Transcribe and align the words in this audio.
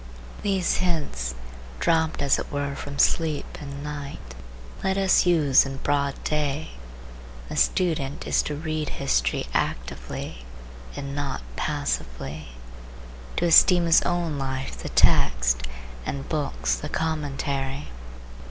These 0.41 0.77
hints, 0.77 1.35
dropped 1.79 2.23
as 2.23 2.39
it 2.39 2.51
were 2.51 2.73
from 2.75 2.97
sleep 2.97 3.59
and 3.61 3.83
night, 3.83 4.33
let 4.83 4.97
us 4.97 5.27
use 5.27 5.63
in 5.63 5.77
broad 5.77 6.15
day. 6.23 6.69
The 7.49 7.55
student 7.55 8.25
is 8.25 8.41
to 8.49 8.55
read 8.55 8.89
history 8.97 9.45
actively 9.53 10.43
and 10.95 11.13
not 11.13 11.43
passively; 11.55 12.47
to 13.37 13.45
esteem 13.45 13.85
his 13.85 14.01
own 14.01 14.39
life 14.39 14.75
the 14.79 14.89
text, 14.89 15.67
and 16.03 16.27
books 16.27 16.73
the 16.73 16.89
commentary. 16.89 17.89